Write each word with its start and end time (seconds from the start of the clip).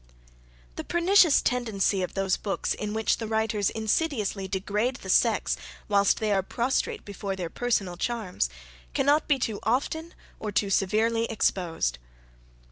The 0.77 0.83
pernicious 0.83 1.43
tendency 1.43 2.01
of 2.01 2.15
those 2.15 2.35
books, 2.35 2.73
in 2.73 2.95
which 2.95 3.17
the 3.17 3.27
writers 3.27 3.69
insidiously 3.69 4.47
degrade 4.47 4.95
the 4.95 5.09
sex, 5.11 5.57
whilst 5.87 6.19
they 6.19 6.31
are 6.31 6.41
prostrate 6.41 7.05
before 7.05 7.35
their 7.35 7.51
personal 7.51 7.97
charms, 7.97 8.49
cannot 8.95 9.27
be 9.27 9.37
too 9.37 9.59
often 9.61 10.15
or 10.39 10.51
too 10.51 10.71
severely 10.71 11.25
exposed. 11.25 11.99